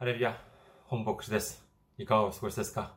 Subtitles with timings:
[0.00, 0.40] ハレルヤ、
[0.84, 1.66] 本牧師です。
[1.98, 2.94] いかがお過ごしですか？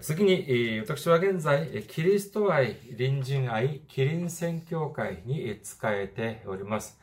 [0.00, 6.96] 次に、私は現在、キリスト愛、隣人愛、キリン宣教会に使えております。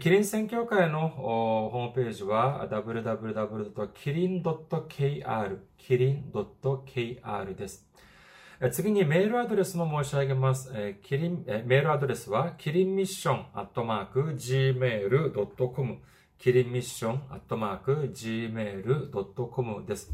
[0.00, 7.93] キリン宣教会のホームページは www.kirin.kr、キリン .kr です。
[8.70, 10.72] 次にメールアドレスも申し上げます。
[11.02, 15.98] キリンえメールアドレスは、キリンミッションアットマーク gmail.com、
[16.38, 20.12] キリンミッションアットマーク gmail.com です。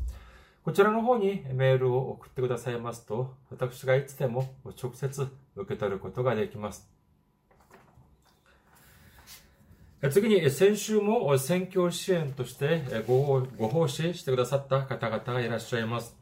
[0.64, 6.90] こちらの方にメールを送ってくださいますと、私がいつでも直接受け取ることができます。
[10.10, 16.19] 次に、先週も選挙支援としてごご奉仕してくださった方々がいらっしゃいます。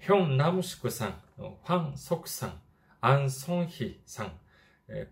[0.00, 2.60] ヒョン・ナムシクさん、ファン・ソクさん、
[3.00, 4.32] アン・ソンヒさん、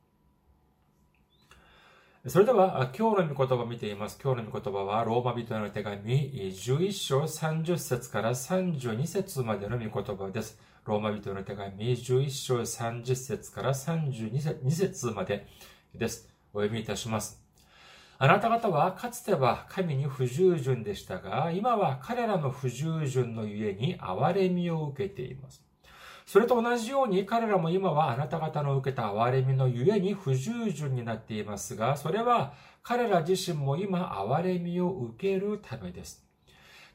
[2.25, 4.17] それでは、今日の御言葉を見ています。
[4.23, 10.57] 今日の御言葉は、ローマ人への手紙、11章30節から32節までの御言葉です。
[10.85, 15.45] ローマ人への手紙、11章30節から32節まで
[15.93, 16.29] です。
[16.53, 17.42] お読みいたします。
[18.19, 25.63] あなた方はかつては神に不従順でしたが、今は彼らの不従順のゆえに憐れみを受けています。
[26.25, 36.23] それと同じように彼らも今はあなた方の受けた憐れみのゆえに不従順になっていますが、それは彼ら自身も今憐れみを受けるためです。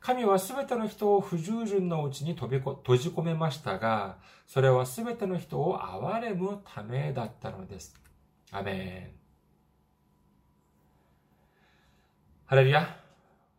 [0.01, 7.95] 神はすべての人を不従順のうちに飛びこ閉じ込めましたが、それはすべての人を憐れむためだったのです。
[8.51, 9.18] アメン。
[12.49, 12.97] ハレルヤ。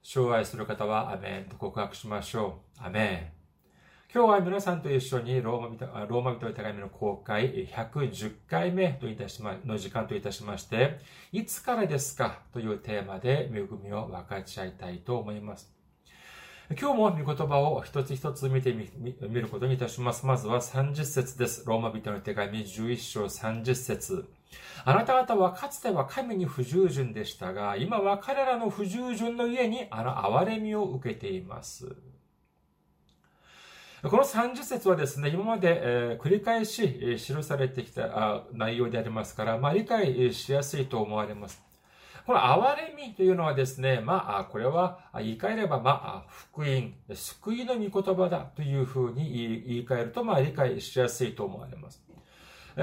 [0.01, 2.83] 障害する方はアメンと告白しましょう。
[2.83, 4.11] アメン。
[4.11, 10.97] 今日は皆さんと一緒にローマ人ローマ人の手紙の公開110回目といたしま、の時間といたしまして、
[11.31, 12.39] いつからですか？
[12.51, 15.71] というテーマで恵みを分かち合いたいと思います。
[16.71, 18.89] 今日も御言葉を一つ一つ見てみ
[19.39, 20.25] ることにいたします。
[20.25, 21.63] まずは30節です。
[21.67, 24.27] ローマ人の手紙11章30節
[24.85, 31.95] あなた方はかつては神に不従順でしたが、今は彼らの不従順の家にあの憐れみを受けています。
[34.01, 35.81] この30節はですね、今まで、
[36.13, 41.61] え、繰り返し、記されてきた内容でありますから、まあ、理解しやすいと思われます。
[42.25, 52.01] この憐れみというのはですね、まあ、これは言い換えれば、まあ、福音、救いの御言葉だというふうに言い換えると、まあ、理解しやすいと思われます。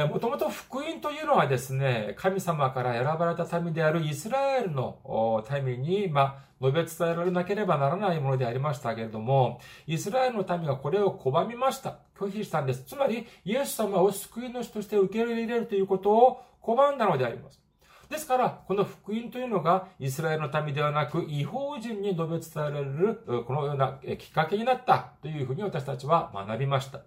[0.05, 11.97] もともと福音というのはですね、神様から選ばれた民であるイスラエルの民に、まあ、述べ伝えられなければならないものでありましたけれども、イスラエルの民がこれを拒みました。
[12.19, 12.83] 拒否したんです。
[12.85, 17.59] つまり、イエス様を救い主として受け入れるということを拒んだのであります。
[18.11, 27.01] ですから、この福音というのが、イスラエルの民ではなく、違法人に述べ伝えられる、このようなきっかけになったというふうに私たちは学びました。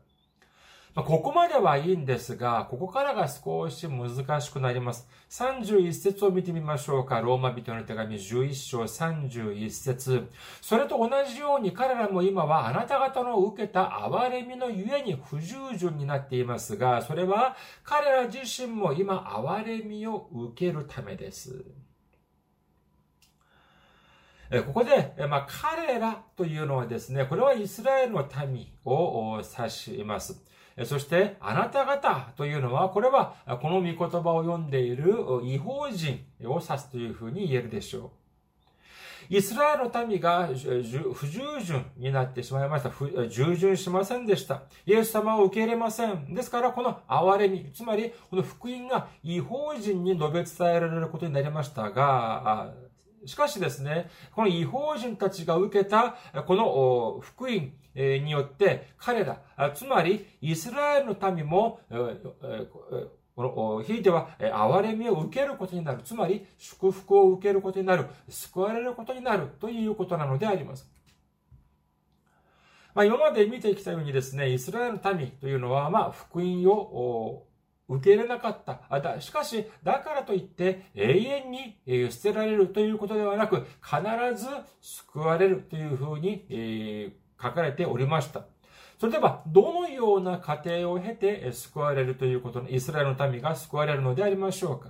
[0.95, 5.07] まあ、ここまではいいんですが、ここからが少し難しくなります。
[5.29, 7.21] 31節を見てみましょうか。
[7.21, 10.27] ローマ人の手紙11章31節
[10.61, 21.65] それと同じように彼らも今はあなた方の受けた憐れみのゆえに不従順になっていますが、それは彼ら自身も今憐れみを受けるためです。
[24.65, 30.43] ここで、まあ、彼らというのはですね、これはイスラエルの民を指します。
[30.85, 38.09] そして、あなた方というのは、これは、この御言葉を読んでいる違法人を指すというふうに言えるでしょう。
[39.31, 40.47] イスラエルの民が
[41.13, 42.91] 不従順になってしまいました。
[43.27, 44.63] 従順しませんでした。
[44.87, 46.33] イエス様を受け入れません。
[46.33, 52.73] ですから、この憐れみ、つまり、この福音が違法人に述べ伝えられることになりましたが、
[53.25, 56.15] しかしですね、この違法人たちが受けた、
[56.47, 59.41] この福音によって、彼ら、
[59.73, 61.81] つまりイスラエルの民も、
[63.85, 66.01] ひいては、憐れみを受けることになる。
[66.03, 68.05] つまり、祝福を受けることになる。
[68.27, 69.47] 救われることになる。
[69.59, 70.91] ということなのであります。
[72.93, 77.45] まあ、今まで見てきたようにですね、イスラエルの民というのは、まあ、福音を
[77.87, 79.21] 受け入れなかった。
[79.21, 84.01] しかし、だからといって永遠に捨てられるということではなく、必
[84.35, 84.47] ず
[84.81, 88.43] 救われるというふうに書かれておりました。
[88.99, 94.89] それでは、どのような過程を経て救われるということの、イスラエルの民が救われるのでありましょうか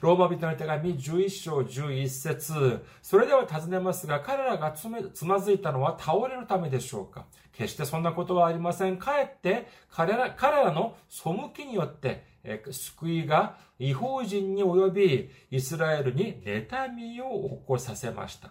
[0.00, 8.98] ローマ人の手紙11章11節それでは尋ねますが、彼らがつまずいたのは倒れるためでしょうか決してそんなことはありません。
[8.98, 12.26] かえって彼ら、彼らの背きによって、
[12.70, 18.50] 救いが違法人に及び、イスラエルに妬みを起こさせました。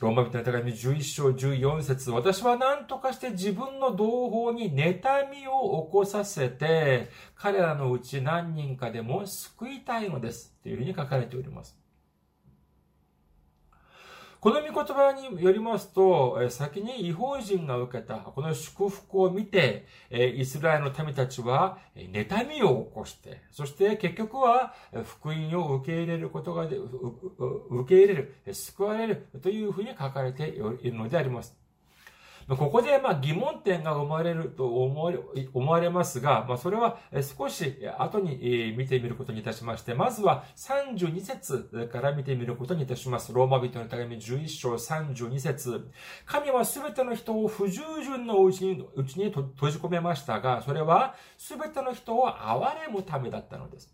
[0.00, 10.52] ローマ人の手紙11章14節私は何とかして自分の同胞に妬みを起こさせて、彼らのうち何人かでも救いたいのです。
[10.62, 11.83] というふうに書かれております。
[14.44, 31.56] この御言葉によりますと、先に違法人が受けたこの祝福を見て、イスラエルの民たちは妬みを起こして、そして結局は福音を受け入れることがで、受け入れる、救われるというふうに書かれているのであります。
[32.48, 36.98] ここでまあ疑問点が生まれると思われますが、まあ、それは
[37.38, 43.32] 少し後に見てみることにいたしまして、まずは32節から見てみることにいたします。
[43.32, 45.90] ローマ人の手紙11章32節
[46.26, 53.90] 神はすべての人を不従順のうちにうちに閉じ込めましたが、それはすべての人を憐れむためだったのです。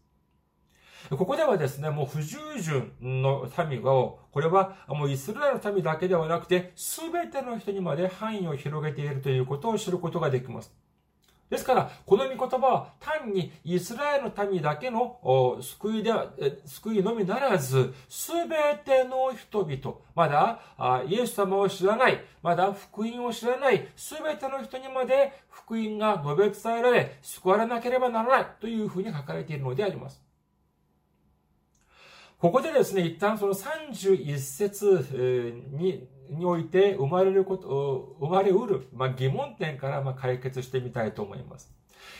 [1.08, 10.72] ここではですね、もう不従順の民が、これはもうイスラエルの民だけではなくて、すべての人にまで範囲を広げているということを知ることができます。
[11.48, 16.12] ですから、この御言葉は単にイスラエルの民だけの救いで、
[16.64, 20.60] 救いのみならず、すべての人々、まだ
[21.08, 30.22] イエス様を知らない、まだ福音を知らない、すべての人にまで福音が述べ伝えられ、救われなければならないというふうに書かれているのであります。
[32.40, 41.70] ここでですね、一旦その31節に、において生まれること、生まれうる、まあ、疑問点からま解決してみたいと思います。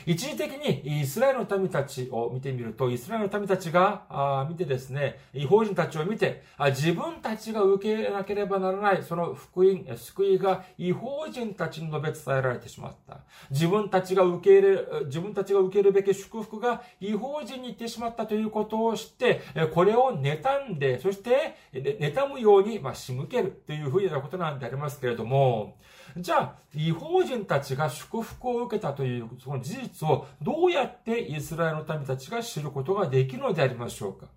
[0.05, 13.19] 一時的にイスラエルの民たちを見てみると、イスラエルの民たちがあ見てですね、違法人たちを見てあ、自分たちが受けなければならない、その福音、救いが違法人たちに述べ伝えられてしまった。
[13.49, 19.41] 自分たちが受け入れ、自分たちが受けるべき祝福が違法人に行ってしまったということを知って、
[19.73, 25.77] これを妬んで、そして、妬むように、まあ、仕向けるというふうなことなんでありますけれども、
[26.17, 34.27] じゃあ、違法人たちが祝福を受けたというその事実をどうやってイスラエルの民たちが知ることができるのでありましょうか？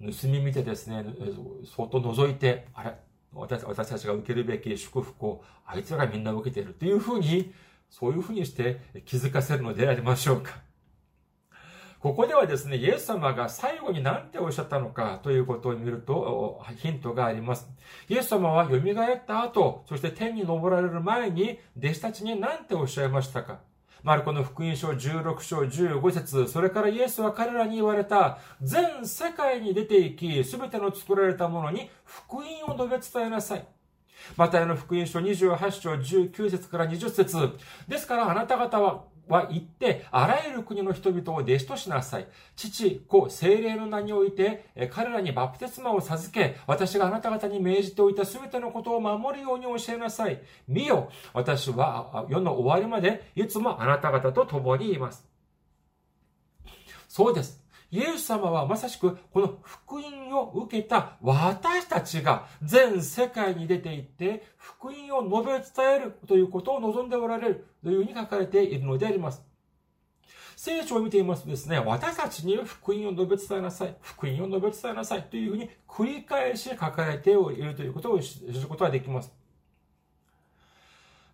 [0.00, 1.04] 盗み見てですね、
[1.76, 2.94] 相当覗いて、あれ？
[3.32, 7.52] 私私たちが受けるべき祝福をあいつらがみんな受けているというふうに、
[7.90, 10.67] そういうふうにして気づかせるのでありましょうか？
[12.00, 17.68] ここではですね、イエス様が最後に何ておっしゃったのかということを見ると、ヒントがあります。
[18.08, 23.58] イエス様は蘇った後、そして天に昇られる前に、弟子たちに何ておっしゃいましたか？
[24.04, 33.66] マルコの福音書16章15節それからイエスは彼らに言われた、全世界に出て行き、すべての作られたものに福音を述べ伝えなさい。
[34.36, 37.36] マタイの福音書28章19節から20節
[37.88, 42.26] ですからあなた方はは言って、あらゆる国の人々を弟子としなさい。
[42.56, 50.40] 父、子、精霊の名において、彼らにバプテスマを授け、私があなた方に命じておいたすべてのことを守るように教えなさい。
[50.66, 55.26] 見よ、私は世の終わりまで、いつもあなた方と共にいます。
[57.08, 57.62] そうです。
[57.90, 69.42] イエス様はまさしくこの福音を受けた私たちが全世界に出て行って福音を述べ伝えるということを望んでおられるというふうに書かれているのであります。
[70.54, 79.32] 聖書を見ていますとですね、私たちに福音を述べ伝えなさい、福音を述べ伝えなさいというふうに繰り返し書かれているということを知ることができます。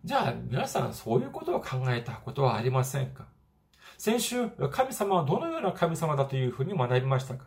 [0.04, 3.24] じゃあ皆さんそういうことを考えたことはありませんか？
[3.96, 7.46] 先週、神様はどのような神様だというふうに学びましたか？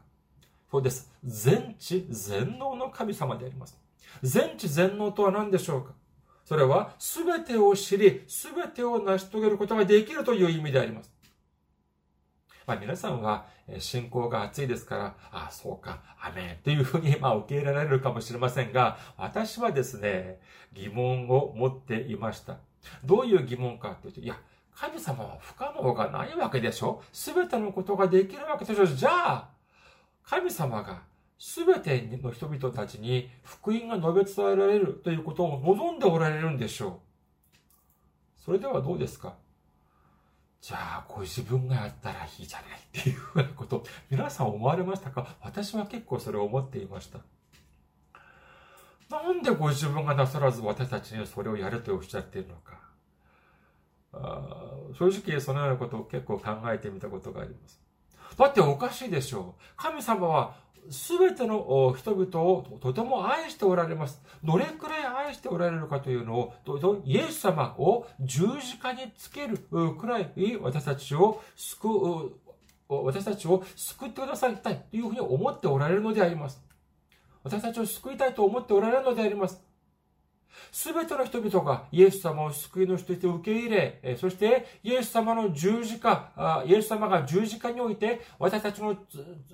[0.72, 1.12] そうです。
[1.24, 3.80] 全知全能の神様であります。
[4.24, 5.94] 全知全能とは何でしょうか？
[6.46, 11.12] それは、すべてを知り、すべてを成し遂げることができるという意味であります。
[12.66, 13.46] まあ皆さんは
[13.80, 20.40] 信仰が熱いですから、ああ、そうか、アメンというふうにまあ受け入れられるかもしれませんが、私はですね、
[20.74, 22.58] 疑問を持っていました。
[23.06, 24.38] どういう疑問かというと、いや、
[24.80, 27.02] 神様は不可能がないわけでしょ？
[27.12, 28.86] すべてのことができるわけでしょ？
[28.86, 29.50] じゃあ、
[30.24, 31.02] 神様が
[31.40, 36.92] すべての人々たちに福音が述べ伝えられるということを望んでおられるんでしょう。
[38.38, 39.34] それではどうですか？
[40.62, 45.38] じゃあ、ご自分がやったらいいじゃないっていうふうなこと、皆さん思われましたか？
[45.42, 47.20] 私は結構それを思っていました。
[49.10, 52.86] なんでご自分がなさらず私たちにそれをやるとおっしゃっているのか。
[54.14, 57.80] 正直そのようなことを結構考えてみたことがあります。
[58.38, 59.62] だっておかしいでしょう。
[59.76, 60.56] 神様は
[60.90, 64.22] 全ての人々をとても愛しておられます。
[64.44, 66.54] どれくらい愛しておられるかというのを、
[67.04, 72.32] イエス様を十字架につけるくらい私たちを救う、
[72.88, 76.62] 私たちを救ってくださいたいというふうに思っておられるのであります。
[77.44, 79.62] 私たちを救いたいと思っておられるのであります。
[80.72, 88.98] すべての人々がイエス様を救い主として受け入れ、そしてイエス様の十字架、イエス様が十字架において私たちの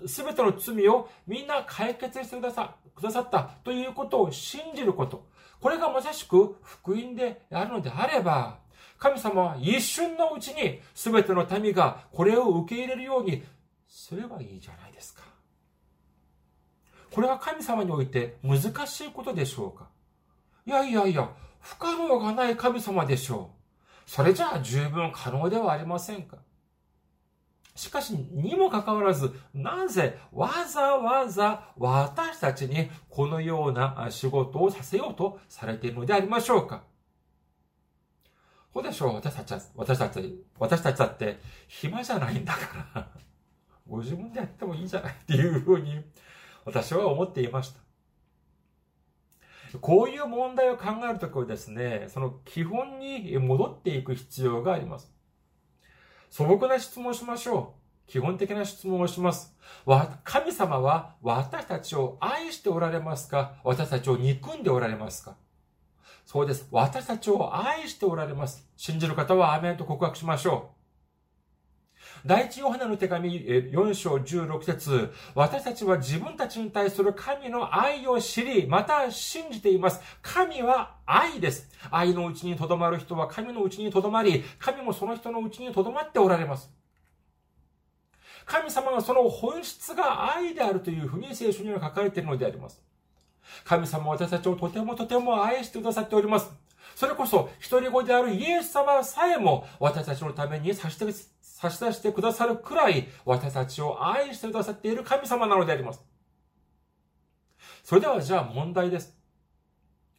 [0.05, 5.25] すべての罪をみんな解決してくださくださったということを信じること。
[5.59, 8.59] これがまさしく福音であるのであれば、
[8.97, 13.43] 神様は一瞬のうちに全ての民がこれを受け入れるように
[13.87, 15.23] すればいいじゃないですか。
[17.11, 19.87] これは神様において難しいことでしょうか
[20.65, 21.29] いやいやいや、
[21.59, 23.51] 不可能がない神様でしょ
[24.07, 24.09] う。
[24.09, 26.37] それじゃあ十分可能ではありませんか
[27.75, 36.83] しかし、にもかかわらず、なぜわざわざ私たちにこのような仕事をさせようとされているのでありましょうか
[38.73, 42.59] そうでしょう私たちは、私たち、私たちだって暇じゃないんだか
[42.93, 43.07] ら、
[43.87, 46.03] ご自分でやってもいいじゃないっていうふうに
[46.65, 47.82] 私は思っていました。
[49.79, 55.11] こういう問題を考えるときはですね、その基本に戻っていく必要があります。
[56.29, 58.11] 素朴な質問をしましょう。
[58.11, 59.55] 基本的な質問をします。
[60.23, 63.55] 神様は私たちを愛しておられますか？
[63.63, 65.35] 私たちを憎んでおられますか？
[66.25, 66.67] そうです。
[66.71, 68.67] 私たちを愛しておられます。
[68.75, 70.72] 信じる方はアメンと告白しましょう。
[72.25, 79.99] 第一ヨハネの手紙4章16節私たちは自分たちに対する神の愛を知り、また信じています。
[80.21, 81.69] 神は愛です。
[81.91, 86.71] 愛のうちに留まる人は神のうちに留まり、神もその人のうちに留まっておられます。
[88.45, 92.81] 神様はその本質が愛であるというふうに聖書には書かれているのであります。
[93.65, 96.49] 神様は私たちをとてもとても愛してくださっております。
[96.95, 100.97] それこそ、一人子であるイエス様さえも私たちのために差し
[101.41, 106.03] 差し出してくださるくらい私たちを愛してくださっている神様なのであります。
[107.83, 109.17] それではじゃあ問題です。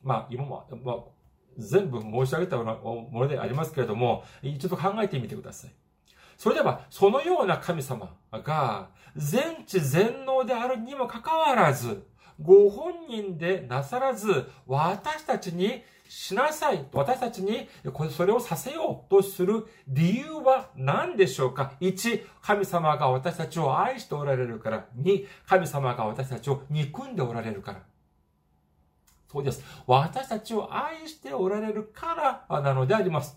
[0.03, 0.97] まあ、今も、まあ、
[1.59, 5.71] 全部申し上げたようなものでありますけれども、一度考えてみてください。
[6.37, 12.07] それでは、そのような神様が、全知全能であるにもかかわらず、
[12.43, 16.87] ご本人でなさらず、私たちにしなさい。
[16.93, 17.69] 私たちに
[18.11, 24.87] それをさせようとする理由は何でしょうか ?1、神様が私たちを愛しておられるから。
[24.99, 27.83] 2、神様が私たちを憎んでおられるから。
[29.33, 29.65] そうです。
[29.87, 33.37] 私たちを愛しておられるからなのであります。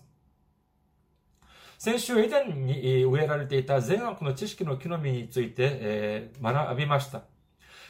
[1.78, 7.22] 先週、エデンに植えられていた善悪の知識の木の実について、学びました。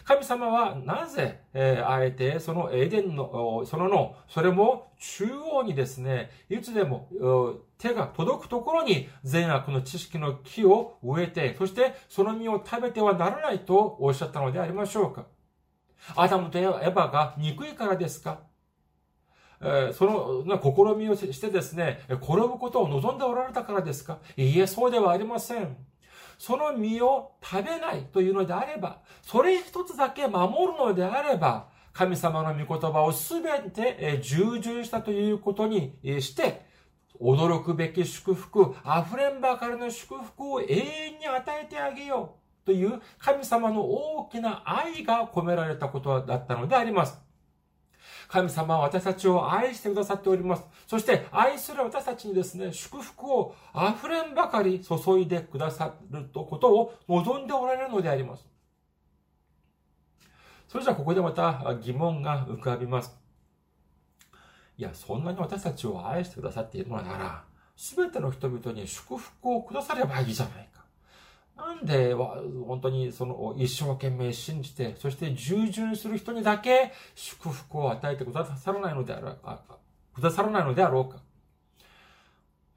[0.09, 7.11] 神様はなぜ、えー、あえてそのエデンの、そのの、それも中央にですね、いつでも
[7.77, 15.27] 手が届くところに善悪の知識の木を植えて、そしてその実を食べてはならないとおっしゃったのでありましょうか。
[16.17, 18.41] アダムとエヴァが憎いからですか
[19.61, 25.77] えその試みをしてですね、転ぶことを望んでおられたからですかいいえ、そうではありません。
[26.38, 36.66] その実を食べないというのであれば、それ一つだけ守るのであれば、神様の御言葉をすべて従順したということにして、
[37.21, 47.27] 驚くべき祝福、溢れんばかりの祝福を永遠に与えてあげようという神様の大きな愛が込められたことだったのであります。
[48.28, 50.64] 神様は私たちを愛してくださっております。
[50.87, 58.47] そして愛する私たちにですね、祝福を溢れんばかり注いでくださることを望んでおられるのであります。
[60.68, 63.18] それじゃあここでまた疑問が浮かびます。
[64.76, 67.44] いや、そんなに私たちを愛してくださっているのなら、
[67.75, 70.77] すべての人々に祝福をくださればいいじゃないか。
[71.59, 79.62] なんで、本当にその一生懸命信じて、そして従順する人にだけ祝福を与えてくださらないのであろうか、
[80.15, 81.19] くださらないのであろうか。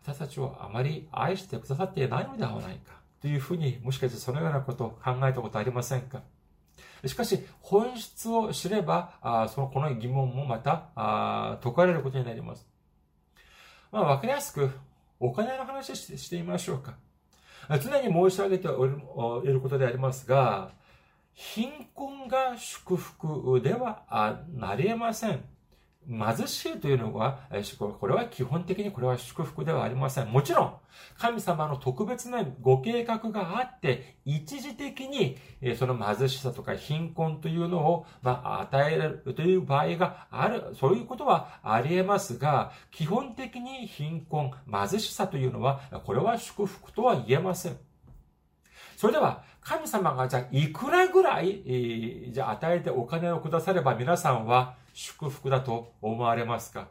[0.03, 2.99] 私たちをあまり愛してくださっていないのではないか。
[3.21, 6.23] というふうに、もしかしてそのようなことを考えたことありませんか？
[7.05, 12.67] しかし、本質を知れば、あその、この疑問もまた、あ解かれることになります。
[13.91, 14.71] まあ、わかりやすく、
[15.19, 16.95] お金の話してみましょうか。
[17.69, 20.71] 常に申し上げていることでありますが、
[21.33, 25.43] 貧困が祝福ではなり得ません。
[26.09, 27.39] 貧しいというのは、
[27.99, 30.29] これは基本的にこれは祝福ではありません。
[30.29, 30.73] もちろん、
[31.17, 35.37] 神様の特別なご計画があって、一時的に
[35.77, 47.77] その貧しさとか貧困というのを、まあ、与えるという場合がある、そういうことはあり得ますが、基本的に貧困、貧しさというのは、これは祝福とは言えません。
[48.97, 56.87] それでは、神様がじゃあいくらぐらい、じゃあ与えてお金をくだされば皆さんは祝福だと思われますか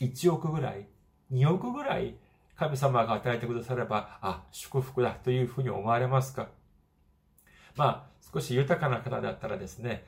[0.00, 0.86] ?1 億ぐらい
[1.32, 2.16] ?2 億ぐらい？
[2.56, 6.48] 神様が与えてくだされば、あ、祝福だというふうに思われますか？
[7.76, 10.04] まあ、少し豊かな方だったらですね、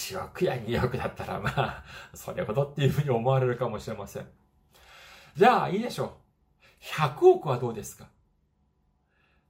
[0.00, 4.26] 1億や2億だったらまあ、それほどっていうふうに思われるかもしれません。
[5.36, 6.10] じゃあ、いいでしょう。
[6.82, 8.08] 100億はどうですか？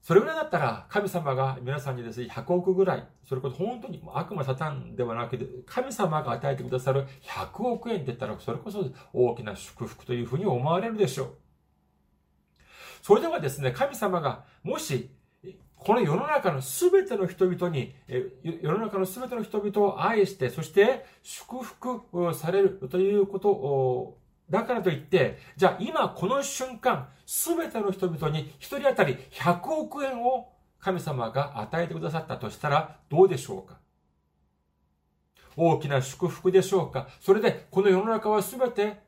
[0.05, 11.35] それぐらいだったら、神様が皆さんにですね、100億ぐらい、それこそ本当に悪魔サタンではなくて、神様が与えてくださる100億円って言ったら、それこそ大きな祝福というふうに思われるでしょう。
[13.01, 15.09] それではですね、神様が、もし、
[15.75, 17.95] この世の中のすべての人々に、
[18.43, 24.19] 世の中のすべての人々を愛して、そして祝福されるということを
[24.51, 33.79] だからといって、じゃあ今この瞬間、すべての人々に一人当たり100億円を神様が与えてくださったとしたらどうでしょうか？
[35.57, 37.09] 大きな祝福でしょうか？
[37.21, 38.99] それでこの世の中はすべて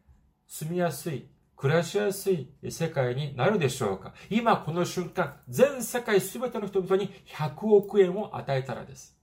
[0.47, 4.15] 住みやすい、暮らしやすい世界になるでしょうか？
[4.31, 9.15] 今この瞬間、全世界すべての人々に100億円を与えたらです。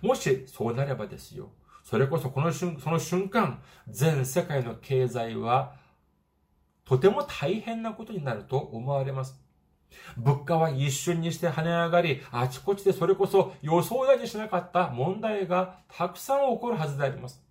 [0.00, 1.50] もしそうなればですよ。
[1.82, 5.74] それこそこの瞬、その瞬間、全世界の経済は
[6.84, 9.40] とても大変なことになると思われます。
[10.16, 17.42] 物価は一瞬にして跳ね上がり、あちこちでそれこそ予想だにしなかった問題がたくさん起こるはずであります。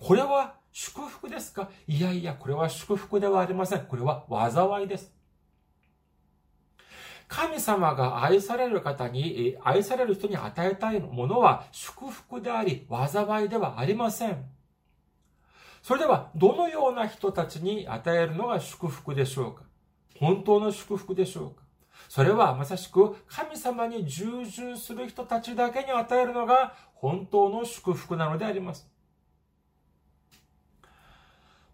[0.00, 1.70] これは祝福ですか？
[1.86, 3.86] いやいや、これは祝福ではありません。
[3.86, 5.12] これは災いです。
[7.32, 14.44] 神様が愛される方に、愛される人に与えたいものは祝福であり、災いではありません。
[15.82, 19.62] それでは、どのような人たちに与えるのが祝福でしょうか？
[20.18, 21.62] 本当の祝福でしょうか？
[22.06, 28.91] それはまさしく神様に従順する人たちだけに与えるのが本当の祝福なのであります。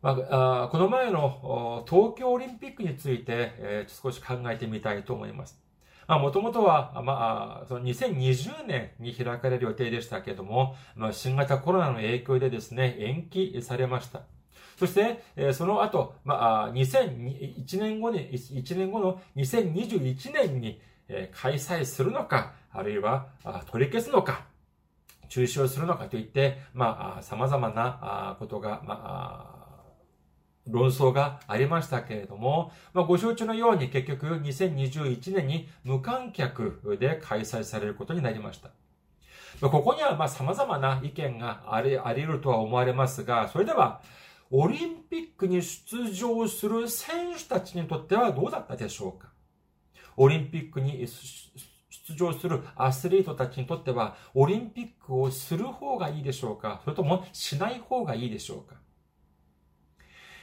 [0.00, 5.58] まあ、この前の東京オリンピックについて、えー、少し考えてみたいと思います。
[6.08, 14.22] もともとは、まあ、その2020年に開かれる予定でしたけれども、まあ、新型コロナの影響でですね、延期されました。
[14.78, 23.26] そして、えその後、まあ、2001年後に、1年後の2021年に、え開催するのか、あるいは
[23.70, 24.46] 取り消すのか、
[25.28, 29.57] 中止をするのかといって、まあ、様々なことが、まあ、
[30.68, 38.70] 論争がありましたけれども、まあ、ご承知のように結局2021年に無観客で開催されることになりました。
[39.66, 44.02] ここにはまあ様々な意見があり、あり得るとは思われますが、それでは、
[44.50, 49.28] オリンピックに出場する選手たちにとってはどうだったでしょうか？
[50.16, 56.80] オリンピックに出場するアスリートたちにとっては、オリンピックをする方がいいでしょうか？
[56.84, 58.76] それともしない方がいいでしょうか？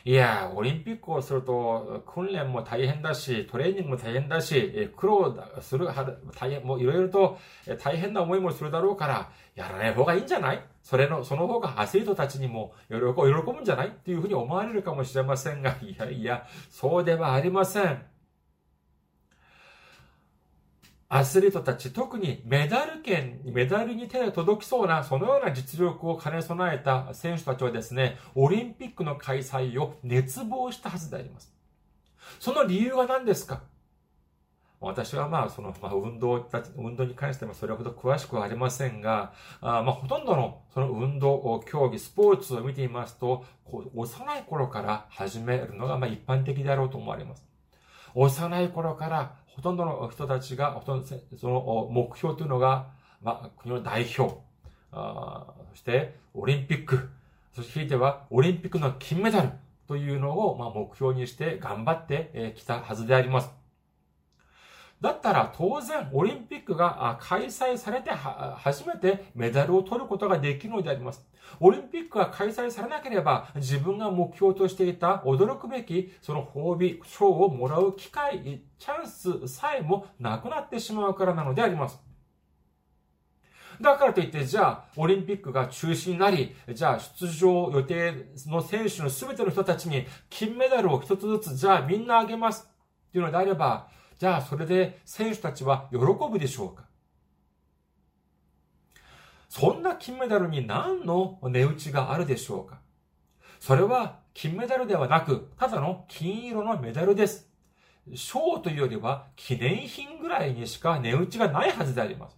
[0.08, 5.88] いや、オリンピックをすると、訓練も大変だし、トレーニングも大変だし、苦労する、
[6.36, 7.40] 大変、もういろいろと
[7.84, 18.06] 大変な思いもするだろうから、やらない方がいいんじゃないそれの、その方がアスリートたちにも喜ぶんじゃないっていうふうに思われるかもしれませんが、いやいや、そうではありません。
[21.08, 31.54] アスリートたち、特にメダル圏、メダルに手が届きそうな、そのような実力を兼ね備えた選手たちはですね、オリンピックの開催を熱望したはずであります。
[32.40, 33.62] その理由は何ですか？
[34.82, 47.46] 私はまあ、その、まあ、運動、運動に関してもそれほど詳しくはありませんが、あまあ、ほとんどのその運動、競技、スポーツを見ていますと、こう幼い頃から始めるのがまあ一般的であろうと思われます。
[48.16, 51.08] 幼い頃からほとんどの人たちが、ほとんど
[51.40, 52.88] その目標というのが、
[53.22, 54.36] まあ、国の代表、
[54.92, 57.10] あそしてオリンピック、
[57.56, 59.50] そしてひいてはオリンピックの金メダル
[59.88, 63.65] というのを、まあ、目標にして頑張ってきたはずであります。
[65.02, 71.26] だったら当然オリンピックが開催されて初めてメダルを取ることができるのであります。
[71.60, 82.00] オリンピックが開催されなければ自分が目標としていた驚くべきその褒美、賞をもらう機会、チャンスさえもなくなってしまうからなのであります。
[83.82, 88.14] だからといって、じゃあ、オリンピックが中止になり、じゃあ、出場予定
[88.48, 92.70] の選手の全ての人たちに金メダルを一つずつ、じゃあみんなあげます
[93.10, 95.98] っていうのであれば、じゃあそれで選手たちは喜
[96.32, 96.86] ぶでしょうか？
[99.50, 102.80] そんな金メダルに何の値打ちがあるでしょうか？
[103.60, 107.50] それは金メダルではなく、ただの金色のメダルです。
[108.14, 112.38] 賞というよりは記念品ぐらいにしか値打ちがないはずであります。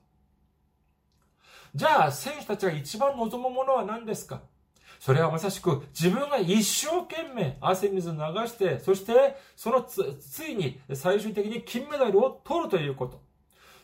[1.76, 4.42] じゃあ選手たちが一番望むものは何ですか？
[5.00, 13.22] それはまさしく自分が一生懸命汗水流して、そしてそのつ、ついに最終的に金メダルを取るということ。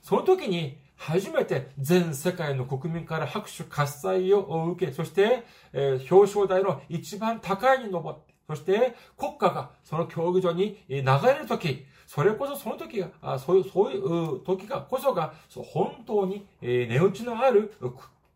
[0.02, 17.74] その時に初めて全世界の国民から拍手喝采を受け、そして、えー、表彰台の一番高いに登って、そして国家がその競技場に流れるとき、それこそその時が、そういう、そういう時がこそが、本当に値打ちのある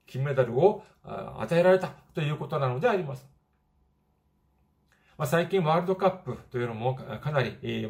[0.06, 3.30] 金メダルを与えられたということなのであります。
[5.19, 7.88] まあ、最近ワールドカップというのもかなり、え、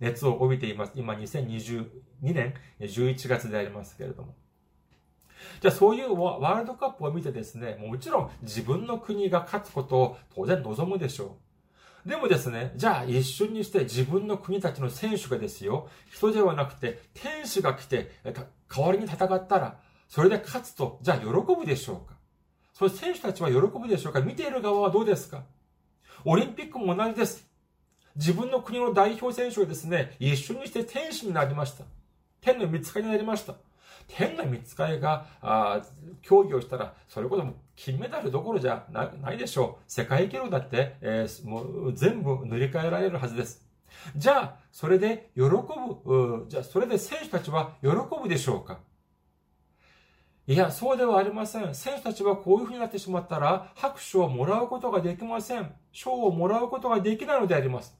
[0.00, 0.92] 熱を帯びています。
[0.94, 1.84] 今2022
[2.22, 4.34] 年11月でありますけれども。
[5.60, 11.36] じゃあそういうワールドカップを見てですね、もちろん自分の国が勝つことを当然望むでしょ
[12.06, 12.08] う。
[12.08, 18.12] でもですね、じゃあ一瞬にして自分の国たちの選手がですよ、人ではなくて天使が来て
[18.74, 22.11] 代わりに戦ったら、それで勝つと、じゃあ喜ぶでしょうか？
[22.88, 24.20] それ選手たちは喜ぶでしょうか？
[24.20, 25.44] 見ている側はどうですか？
[26.24, 27.46] オリンピックも同じです。
[28.16, 31.84] 自分の国の代表選手がですね、一緒にして天使になりました。
[32.40, 33.54] 天の見つかりになりました。
[34.08, 35.80] 天の見つかりが、あ
[36.22, 39.84] 競技をしたら、それこそ金メダルどころじゃないでしょう。
[39.86, 43.64] 世界記録だって、えー、もう全部塗り替えられるはずです。
[44.16, 47.90] じゃあ、それで喜ぶ、じゃあ、それで選手たちは喜
[48.20, 48.80] ぶでしょうか？
[50.48, 51.72] いや、そうではありません。
[51.72, 55.72] 選手たちはこういう風になってしまったら、拍手をもらうことができません。
[55.92, 57.96] 賞をもらうことができないのであります。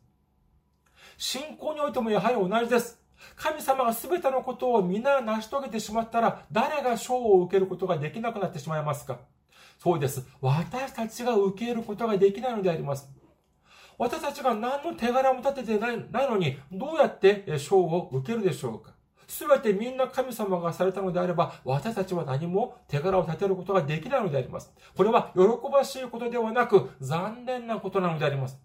[1.16, 3.00] 信仰においてもやはり同じです。
[3.36, 9.20] 神様が全てのことを皆成し遂げてしまったら、誰が賞を受けることができなくなってしまいますか
[9.78, 10.26] そうです。
[10.40, 13.08] 私たちが受けることができないのであります。
[13.98, 18.94] 私たちが何の手柄も立ててないのに、どうやって賞を受けるでしょうか
[19.32, 24.70] すべてみんな神様がされたのであれば、私たちは何も手柄を立てることができないのであります。
[24.94, 25.42] これは喜
[25.72, 28.60] ばしいことではなく、残念なことなのであります。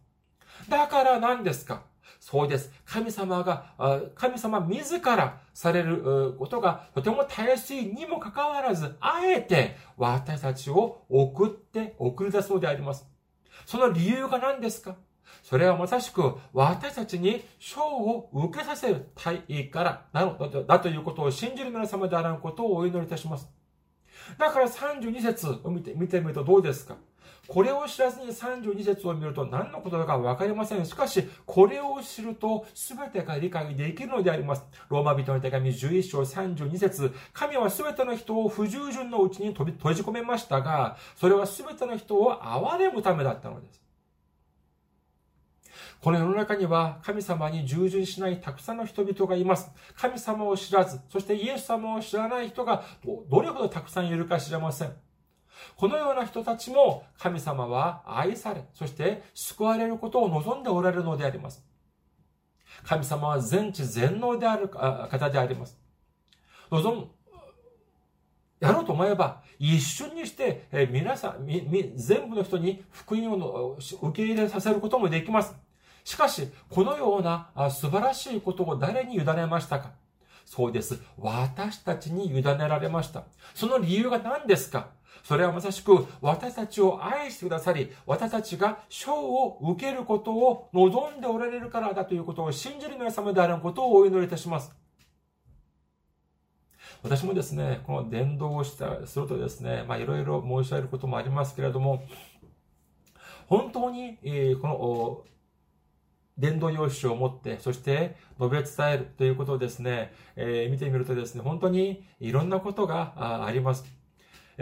[0.68, 1.84] だから何ですか？
[2.20, 2.70] そうです。
[2.84, 13.08] 神様が、神様自らされることがとてもたやすいにもかかわらず、あえて私たちを送って送り出そうであります。
[13.66, 14.98] その理由が何ですか？
[15.44, 23.48] それはまさしく私たちに賞を受けさせる大位からなのだということを信じる皆様であらんことをお祈りいたします。
[24.38, 26.98] だから32節を見て見てみるとどうですか？
[27.48, 30.86] これを知らずに32節を見ると何のことだかわかりません。
[30.86, 34.66] しかし、これを知ると全てが理解できるのであります。
[34.90, 43.82] ローマ人の手紙11章32節神は全ての人を不従順のうちに閉じ込めましたが、それは全ての人を憐れむためだったのです。
[46.02, 49.72] この世の中には神様に従順しないたくさんの人々がいます。
[49.96, 52.84] 神様を知らず、そしてイエス様を知らない人が
[53.30, 54.94] どれほどたくさんいるか知れません。
[55.76, 61.66] このような人たちも神様は愛され、そして救われることを望んでおられるのであります。
[62.84, 65.80] 神様は全知全能である方であります。
[66.70, 67.08] 望む、
[68.60, 71.48] やろうと思えば、一瞬にして、皆さん、
[71.96, 75.56] 全部の人に福音を受け入れさせることもできます。
[76.08, 79.92] しかし、このような素晴らしいことを誰に委ねましたか？
[80.46, 81.02] そうです。
[81.18, 83.26] 私たちに委ねられました。
[83.54, 84.88] その理由が何ですか？
[85.26, 94.72] それはまさしく私たちを愛してくださり、私たちが賞を受けることを望んでおられるからだということを信じる皆様であることをお祈りいたします。
[97.04, 102.02] 私もですね、この伝道をしたするとですね、まあいろいろ申し上げることもありますけれども、
[103.48, 105.26] 本当に、え、この
[106.38, 113.86] 伝道用紙を持って、そして述べ伝えるということをですね、えー、見てみるとですね、本当にいろんなことがあります。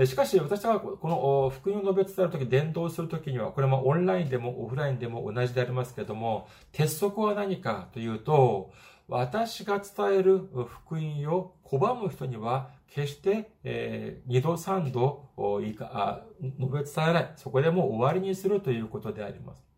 [0.05, 8.73] しかし、私はこの福音を述べ伝えるとき、伝道するときには、これもオンラインでもオフラインでも同じでありますけれども、鉄則は何かというと、
[9.07, 15.29] 私が伝える福音を拒む人には、決して、えー、二度三度
[15.63, 17.33] いいか述べ伝えない。
[17.37, 19.74] そこでもう終わりにするということであります。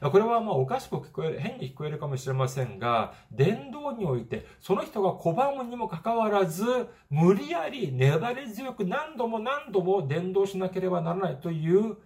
[0.00, 6.64] これはまあおかしく聞こえる、変に聞こえるかもしれませんが、伝道において、その人が拒むにもかかわらず、
[7.10, 11.96] 無理やり粘り強く何度も何度も伝道しなければならないという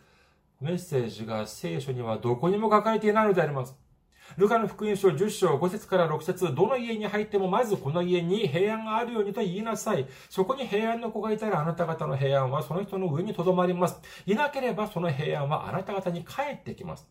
[0.60, 3.76] メッセージが聖書にはどこにも書かれていないのであります。
[4.36, 10.06] ルカの福音書10章5節から6節どの家に入ってもまずこの家に平安があるようにと言いなさい。
[10.28, 14.00] そこに平安の子がいたらあなた方の平安はその人の上に留まります。
[14.26, 17.08] いなければその平安はあなた方に帰ってきます。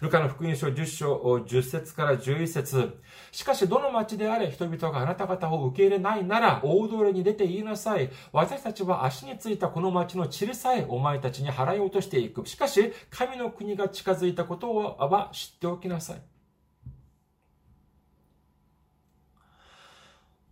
[0.00, 3.00] ルカの福音書10章10節から11節
[3.30, 8.10] しかしどの町であれ人々があなた方を受け入れないなら大通りに出て言いなさい。
[8.32, 12.46] 私たちは足についたこの町の地さえお前たちに払い落としていく。
[12.46, 16.22] しかし神の国が近づいたことは知っておきなさい。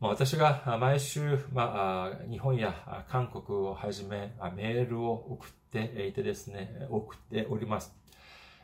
[0.00, 7.99] 私が毎週、まあ、日本や韓国をはじめメールを送っていてですね、送っております。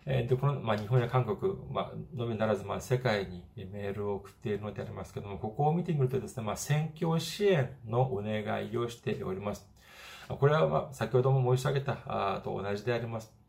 [0.07, 9.69] えで、この、まあ、日本や韓国、まあ、のみならず、まあ、世界にメールを送っているのでありますけども、ここを見てみるとですね、まあ、宣教支援のお願いをしております。
[10.29, 13.46] これは、まあ、先ほども申し上げたあと同じであります。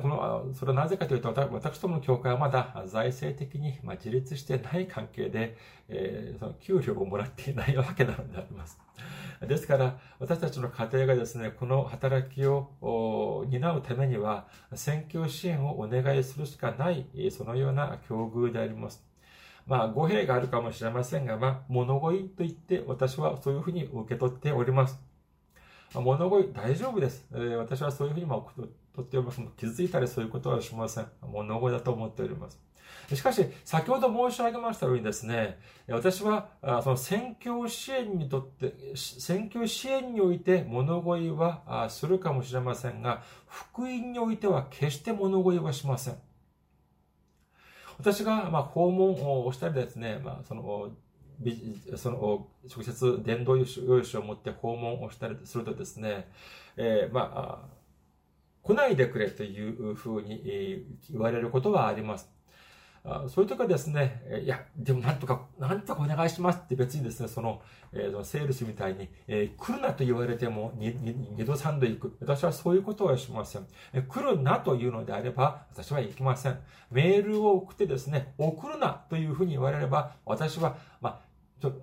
[0.00, 5.56] この、それはなぜかというと、私どもの教会はまだ財政的に自立してない関係で、
[5.88, 8.78] えー、その給料をもらっていないわけなのであります。
[9.46, 19.04] ですから、私たちの家庭がですね、この働きを担うためには、選挙支援をお願いするしかない、そのような境遇であります。
[19.66, 25.00] まあ、語弊があるかもしれませんが、まあ、物乞いと言って私はそういうふうに受け取っております。
[25.92, 27.26] 物乞い大丈夫です。
[27.58, 28.48] 私はそういうふうにも
[28.96, 29.40] とっております。
[29.56, 31.06] 気づいたりそういうことはしません。
[31.22, 32.58] 物乞いだと思っております。
[33.14, 36.48] しかし、先ほど申し上げましたようにですね、私は、
[36.82, 46.16] その選挙支援にとって、選挙支援において物乞いはするかもしれませんが、福音においては決して物乞いはしません。
[47.98, 50.90] 私が、ま、訪問をしたりですね、まあ、その、
[51.96, 53.64] その、直接伝道用
[54.02, 56.28] 紙を持って訪問をしたりするとですね、
[56.76, 57.76] えー、まあ、
[58.66, 62.28] 来ないでくれというふうに言われることはあります。
[63.28, 72.16] そういう時はですね、いや、でもなんとか、なんとかお願いしますって別にですね、その、えー、セールスみたいに、えー、来るなと言われても二度三度行く。
[72.20, 73.66] 私はそういうことはしません。
[73.92, 76.58] えー、来るなというのであれば、私は行きません。
[76.90, 81.25] メールを送ってですね、送るなというふうに言われれば、私は、まあ、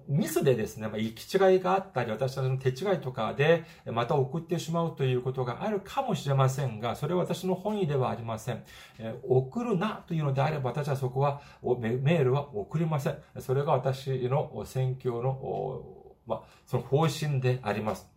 [0.07, 8.63] ミスでですね、まあ、行き違いがあったり、私たちの手違いとかで、また送ってしまうということがあるかもしれませんが、それは私の本意ではありません。
[8.99, 13.17] え送るなというのであれば、私はそこは、メールは送りません。
[13.39, 18.12] それが私の宣教の、まあ、その方針であります。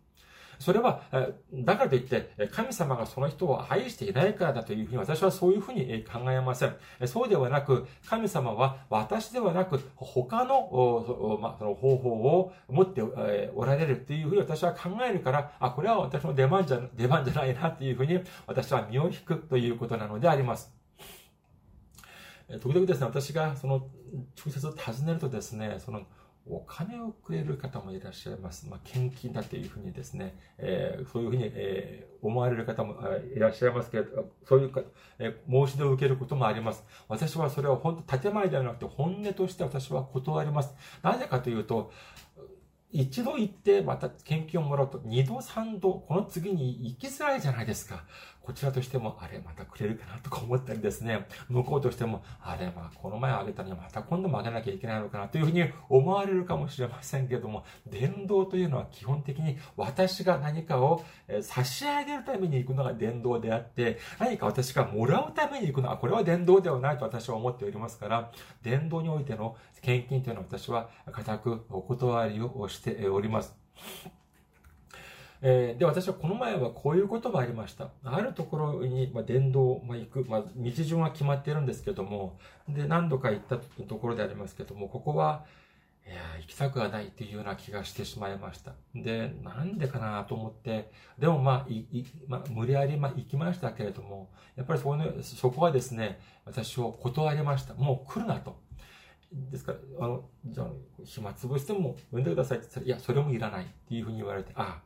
[0.59, 1.03] それは、
[1.53, 6.77] だからといって、神様がその人を愛していないからだというふうに、私はそういうふうに考えません。
[7.07, 20.75] そうではなく、神様は私ではなく、他の、ま、その方法を持っておられるというふうに私は考えるから、あ、これは私の出番じゃ、出番じゃないなというふうに、私は身を引くということなのであります。
[22.61, 23.89] 時々ですね、私がその
[24.39, 26.03] 直接尋ねるとですね、その
[26.49, 28.69] お金をくれる方もいらっしゃいます。
[28.69, 32.97] まあ、献金だというふうにですね、えー、そういうふうに、えー、思われる方も
[33.35, 34.83] いらっしゃいますけれど、そういうか、
[35.19, 36.85] えー、申し出を受けることもあります。
[37.09, 40.75] 私はそれは本当、建前ではなくて本音として私は断ります。
[41.03, 41.91] なぜかというと、
[42.93, 48.05] 一度行ってまた献金をもらうと、二度三度、この次に行きづらいじゃないですか。
[48.47, 61.03] こちらとしても、あれ、またくれるかなとか思ったりですね、向こうとしても、あれ、まあ、この前あげたのにまた今度もあげなきゃいけないのかなというふうに思われるかもしれませんけども、伝道というのは基本的に私が何かを
[61.43, 68.31] 差し上げるために行くのが伝道であって、何か私がもらうために行くのは、これは伝道ではないと私は思っておりますから、
[68.63, 73.57] 伝道においての献金というのは私は固くお断りをしております。
[75.49, 77.91] えー、で、私はこの前はこういうこともありました。
[78.03, 82.37] あるところに、まあ、電動、まあ、行く、まあ、道順は決まってるんですけども、
[82.69, 85.45] で、何度か行ったところでありますけども、ここは、
[86.05, 88.73] いや、行きたくはないっていうような気がしてしまいました。
[88.93, 97.75] で、なんでかなと思って、でもまあ、いいまあ、無理やりまあ行きましたけれども、やっぱりそこ,、ね、そこはですね、私を断りました。
[97.75, 98.57] もう来るなと。
[99.33, 100.67] ですから、あの、じゃあ、
[101.05, 104.86] 暇つぶしても呼んでくださいって言ったら、いや、それもいらないっていうふうに言われて、ああ、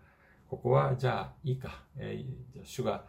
[0.51, 1.85] ここはじゃあいいか。
[1.97, 3.05] えー、主が、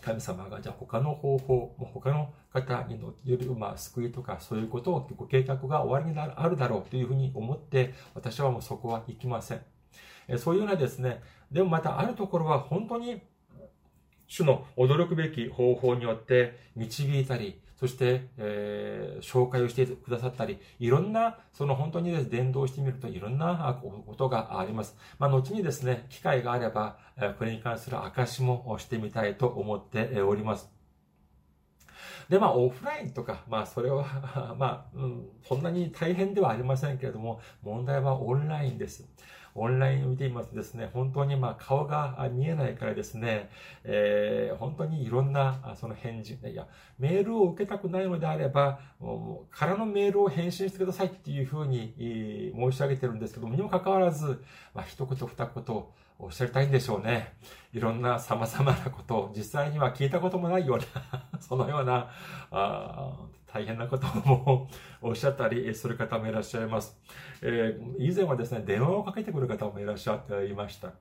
[0.00, 9.62] 神様がじゃあ他の方法、他の方による、まあ、救いとかそういうことをご計画が終わりになるあるだろうというふうに思って、私はもうそこは行きません。
[10.28, 11.20] えそういうようなですね、
[11.50, 13.20] でもまたあるところは本当に
[14.28, 24.96] 主の驚くべき方法によって導いたり、そして、えー、紹介をしてくださったり、いろんな、その本当にです、伝道してみるといろんなことがあります。
[25.18, 26.98] まあ、後にですね、機会があれば、
[27.38, 30.68] これに関する証もしてみたいと思っております。
[32.28, 34.04] で、まあ、オフラインとか、まあ、それは
[34.58, 39.08] まあ、うん、そんなに大変ではありませんけれども、問題はオンラインです。
[39.54, 43.50] オンラインを見ていますとですね、本当にま顔が見えないからですね、
[43.84, 46.66] えー、本当にいろんなその返事、いや、
[46.98, 48.80] メールを受けたくないのであれば、
[49.50, 51.94] からのメールを返信してくださいっていうふうに
[52.54, 54.42] 申し上げてるんですけども、にもかかわらず、
[54.74, 55.84] まあ、一言二言、
[56.20, 57.32] おっしゃりたいんでしょうね。
[57.72, 62.10] いろんな様々なことを実際には聞いたこともないような そのような、
[62.50, 63.12] あ
[63.52, 64.68] 大変なことも
[65.00, 66.96] おっしゃったりする方もいらっしゃいます。
[67.42, 70.92] えー、以前はですね、電話をかけてくる方もいらっしゃっていました。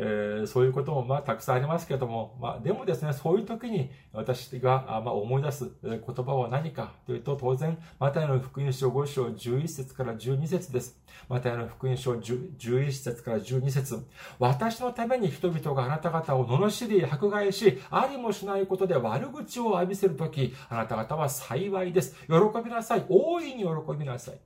[0.00, 11.00] えー、そういうこともまあたくさんありますけども、まあでもですね、そういう時に私がまあ思い出す言葉は何かというと、当然、マタイの福音書5章11節から12節です。
[11.28, 14.06] マタイの福音書11節から12節
[14.38, 22.14] 私のために人々があなた方を罵り迫害し、ありもしないことで悪口を浴びせるとき、あなた方は幸いです。
[22.28, 22.34] 喜
[22.64, 23.04] びなさい。
[23.08, 24.38] 大いに喜びなさい。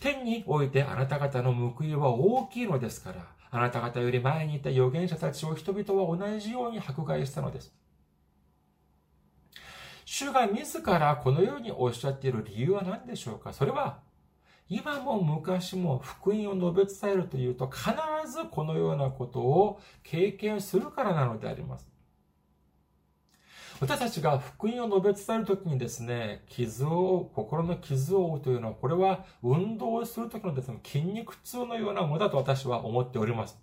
[0.00, 7.72] 天においてあなた方の報いは大きいのですから、あなた方より前にいた預言者たちを人々は同じように迫害したのです。
[10.04, 13.52] 主が自らこのようにおっしゃっている理由は何でしょうか？
[13.52, 13.98] それは、
[14.68, 17.90] 今も昔も福音を述べ伝えるというと必
[18.30, 21.88] ずこのようなことを経験するからなのであります。
[23.80, 33.58] 私たちが福音を述べ伝えるときにですね、傷を、心の傷を負うというのは、これは運動をするときのですね、筋肉痛のようなものだと私は思っております。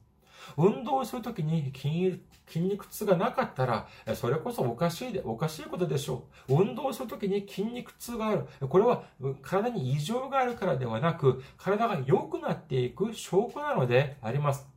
[0.58, 2.22] 運動をするときに筋
[2.60, 6.62] 肉痛がなかったら、それこそおかしいで、おかしいことでしょう。
[6.62, 8.46] 運動をするときに筋肉痛がある。
[8.68, 9.04] これは
[9.42, 14.73] 体に異常があるからではなく、体が良くなっていく証拠なのであります。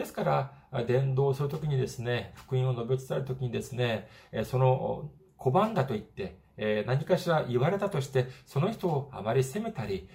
[0.00, 0.24] ですか
[0.72, 4.08] ら、伝道するときにですね、福音を述べ伝えるときにですね、
[4.44, 6.38] その拒んだと言って、
[6.86, 10.08] 何かしら言われたとして、その人をあまり責めたり、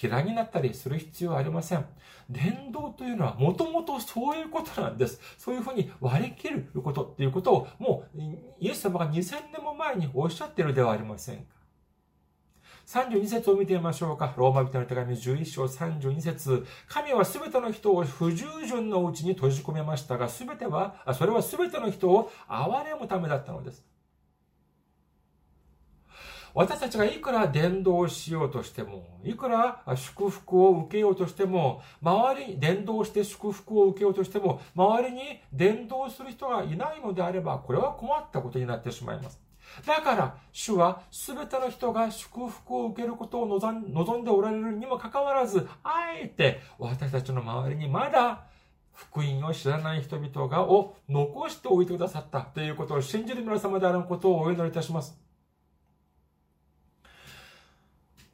[0.00, 1.84] 嫌いになったりする必要はありません。
[2.30, 5.20] 伝道というのはもともとそういうことなんです。
[5.38, 8.20] そういうふうに割り切ることっていうことをもう
[8.58, 11.55] イエス様が2000年も前におっしゃってるではありませんか。
[12.86, 14.32] 32節を見てみましょうか。
[14.36, 23.84] ローマ人の手紙11章32節神はすべての人を不従順のうちに閉じ込めましたが、すべては、それはすべての人を憐れむためだったのです。
[26.54, 39.45] 私たちがいくら伝道しようとしても、いくら祝福を受けようとしても、周りに伝道して祝福を受けようとしても、周りに伝道する人がいないのであれば、これは困ったことになってしまいます。
[39.86, 48.44] だから、主は全ての人が祝福を受けることを望んでおられるにもかかわらず、あえて私たちの周りにまだ
[48.94, 55.18] 福音を知らない人々がを残しておいてくださったということを信じる皆様であることをお祈りいたします。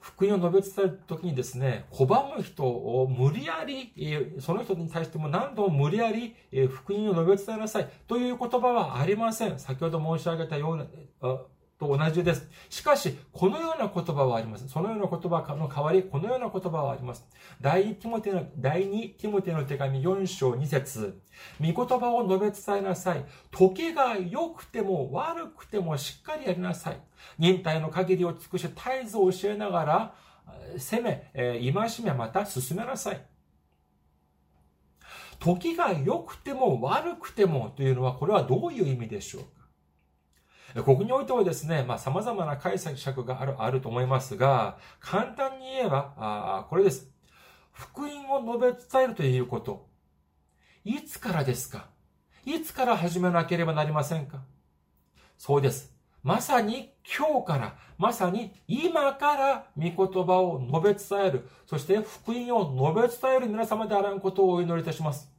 [0.02, 3.92] 福音を述べ伝えるときにですね、拒む人を無理やり、
[4.40, 6.34] その人に対しても何度も無理やり
[6.68, 9.58] 福音を述べ伝えなさいという言葉はありません。
[9.58, 10.84] 先ほど申し上げたような、
[11.86, 12.48] と同じです。
[12.70, 14.68] しかし、このような言葉はあります。
[14.68, 17.26] そのような言葉の代わり、このような言葉はあります。
[17.60, 21.20] 第2ティモテの、第2ティモテの手紙4章2節
[21.60, 23.24] 御言葉を述べ伝えなさい。
[23.50, 27.00] 時が良くても悪くてもしっかりやりなさい。
[27.38, 30.14] 忍耐の限りを尽くし、絶えず教えながら、
[30.78, 33.20] 攻め、えー、戒めまた進めなさい。
[35.38, 39.61] 時が良くても悪くてもというのは、これはどういう意味でしょうか？
[40.74, 47.10] ここにおいてはですね、まあ様々な解釈がある、あると思いますが、簡単に言えば、あこれです。
[47.72, 49.86] 福音を述べ伝えるということ。
[50.84, 51.88] いつからですか？
[52.44, 54.42] いつから始めなければなりませんか？
[55.36, 55.92] そうです。
[56.22, 65.30] まさに今日から、まさに今から御言葉を述べ伝える、そして福音を述べ伝える皆様であらんことをお祈りいたします。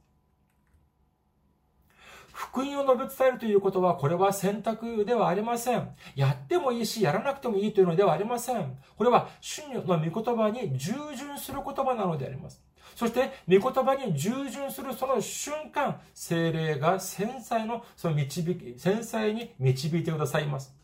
[2.44, 5.88] 福音を述べ伝えるということは、これは選択ではありません。
[6.14, 8.78] やってもいいし、やらなくてもいいというのではありません。
[8.96, 12.62] これは、主の御言葉に従順する言葉なのであります。
[12.94, 20.74] そして、御言葉に従順するその瞬間、精霊が繊細の、その導き、繊細に導いてくださいます。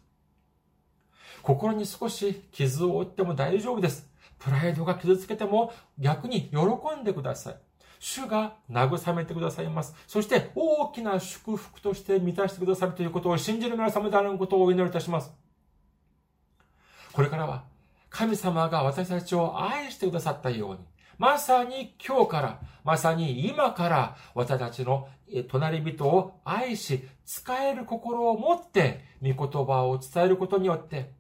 [1.43, 4.09] 心に少し傷を負っても大丈夫です。
[4.39, 6.57] プライドが傷つけても逆に喜
[7.01, 7.57] んでください。
[8.01, 9.95] 主が慰めてくださいます。
[10.09, 15.31] そして大きな祝福として満たしてくださるということを信じる皆様であることをお祈りいたします。
[17.13, 17.65] これからは
[18.09, 20.79] 神様が私たちを愛してくださったように、
[21.19, 25.07] まさに今日から、まさに今から私たちの
[25.49, 31.13] 隣人を愛し、使える心を持って、御言葉を伝えることによって、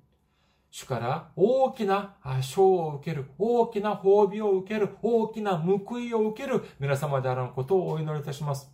[0.71, 8.71] 主から大きな賞を受ける、大きな褒美を受ける、大きな報いを受ける皆様であることをお祈りいたします。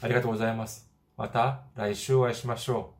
[0.00, 0.90] ありがとうございます。
[1.16, 2.95] また来週お会いしましょう。